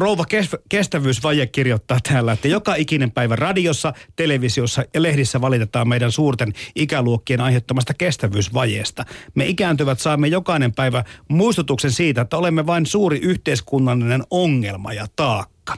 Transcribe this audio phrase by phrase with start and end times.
[0.00, 0.24] rouva
[0.68, 7.40] kestävyysvaje kirjoittaa täällä, että joka ikinen päivä radiossa, televisiossa ja lehdissä valitetaan meidän suurten ikäluokkien
[7.40, 9.04] aiheuttamasta kestävyysvajeesta.
[9.34, 15.76] Me ikääntyvät saamme jokainen päivä muistutuksen siitä, että olemme vain suuri yhteiskunnallinen ongelma ja taakka.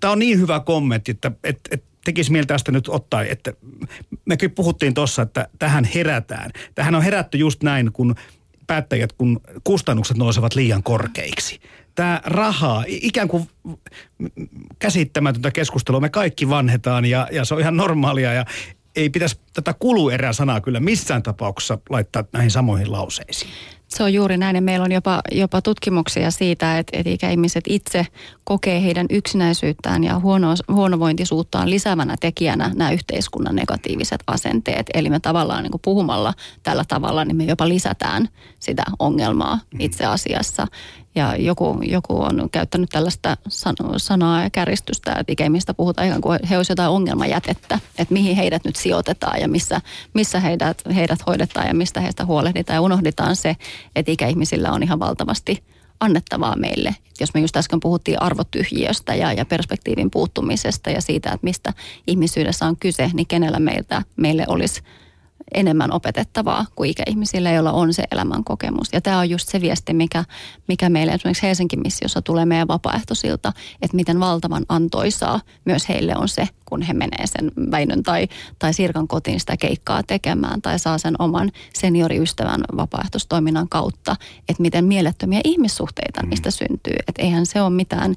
[0.00, 3.52] Tämä on niin hyvä kommentti, että, että, että tekisi mieltä tästä nyt ottaa, että
[4.24, 6.50] mekin puhuttiin tuossa, että tähän herätään.
[6.74, 8.14] Tähän on herätty just näin, kun
[8.66, 11.60] päättäjät, kun kustannukset nousevat liian korkeiksi.
[11.96, 13.48] Tämä rahaa, ikään kuin
[14.78, 18.44] käsittämätöntä keskustelua, me kaikki vanhetaan ja, ja se on ihan normaalia ja
[18.96, 23.50] ei pitäisi tätä kuluerää sanaa kyllä missään tapauksessa laittaa näihin samoihin lauseisiin.
[23.88, 28.06] Se on juuri näin ja meillä on jopa, jopa tutkimuksia siitä, että, että ikäihmiset itse
[28.44, 34.86] kokee heidän yksinäisyyttään ja huono, huonovointisuuttaan lisäävänä tekijänä nämä yhteiskunnan negatiiviset asenteet.
[34.94, 39.80] Eli me tavallaan niin kuin puhumalla tällä tavalla, niin me jopa lisätään sitä ongelmaa mm.
[39.80, 40.66] itse asiassa.
[41.16, 43.36] Ja joku, joku on käyttänyt tällaista
[43.96, 48.64] sanaa ja kärjistystä, että ikäihmistä puhutaan ihan kuin he olisivat jotain ongelmajätettä, että mihin heidät
[48.64, 49.80] nyt sijoitetaan ja missä,
[50.14, 52.74] missä heidät, heidät hoidetaan ja mistä heistä huolehditaan.
[52.74, 53.56] Ja unohditaan se,
[53.96, 55.64] että ikäihmisillä on ihan valtavasti
[56.00, 56.96] annettavaa meille.
[57.20, 61.72] Jos me just äsken puhuttiin arvotyhjiöstä ja, ja perspektiivin puuttumisesta ja siitä, että mistä
[62.06, 64.82] ihmisyydessä on kyse, niin kenellä meiltä, meille olisi–
[65.54, 68.88] enemmän opetettavaa kuin ikäihmisille, joilla on se elämän kokemus.
[68.92, 70.24] Ja tämä on just se viesti, mikä,
[70.68, 73.52] mikä meille esimerkiksi Helsingin missiossa tulee meidän vapaaehtoisilta,
[73.82, 78.74] että miten valtavan antoisaa myös heille on se, kun he menee sen Väinön tai, tai
[78.74, 84.16] Sirkan kotiin sitä keikkaa tekemään tai saa sen oman senioriystävän vapaaehtoistoiminnan kautta,
[84.48, 86.28] että miten mielettömiä ihmissuhteita mm.
[86.28, 86.96] niistä syntyy.
[87.08, 88.14] Että eihän se ole mitään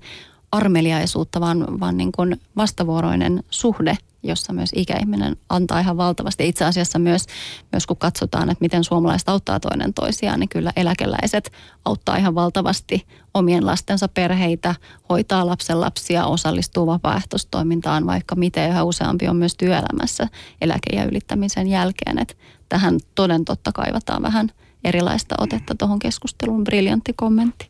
[0.52, 6.48] armeliaisuutta, vaan, vaan niin kuin vastavuoroinen suhde– jossa myös ikäihminen antaa ihan valtavasti.
[6.48, 7.26] Itse asiassa myös,
[7.72, 11.52] myös kun katsotaan, että miten suomalaiset auttaa toinen toisiaan, niin kyllä eläkeläiset
[11.86, 14.76] auttaa ihan valtavasti omien lastensa perheitä,
[15.10, 20.28] hoitaa lapsen lapsia, osallistuu vapaaehtoistoimintaan, vaikka miten yhä useampi on myös työelämässä
[20.62, 22.20] eläke- ylittämisen jälkeen.
[22.20, 22.34] Että
[22.70, 24.52] tähän toden totta kaivataan vähän
[24.84, 26.64] erilaista otetta tuohon keskusteluun.
[26.64, 27.68] Briljantti kommentti.